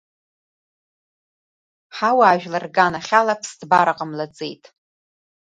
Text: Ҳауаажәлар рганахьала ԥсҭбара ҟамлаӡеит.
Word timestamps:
Ҳауаажәлар 1.95 2.63
рганахьала 2.67 3.35
ԥсҭбара 3.41 3.97
ҟамлаӡеит. 3.97 4.63